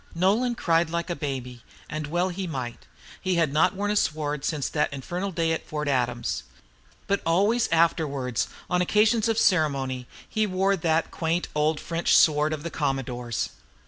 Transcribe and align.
Nolan 0.15 0.55
cried 0.55 0.89
like 0.89 1.11
a 1.11 1.15
baby, 1.15 1.61
and 1.87 2.07
well 2.07 2.29
he 2.29 2.47
might. 2.47 2.87
He 3.21 3.35
had 3.35 3.53
not 3.53 3.75
worn 3.75 3.91
a 3.91 3.95
sword 3.95 4.43
since 4.43 4.67
that 4.67 4.91
infernal 4.91 5.31
day 5.31 5.51
at 5.53 5.67
Fort 5.67 5.87
Adams. 5.87 6.41
But 7.05 7.21
always 7.23 7.67
afterwards 7.67 8.47
on 8.67 8.81
occasions 8.81 9.27
of 9.27 9.37
ceremony, 9.37 10.07
he 10.27 10.47
wore 10.47 10.75
that 10.75 11.11
quaint 11.11 11.49
old 11.53 11.79
French 11.79 12.17
sword 12.17 12.51
of 12.51 12.63
the 12.63 12.71
commodore's. 12.71 13.49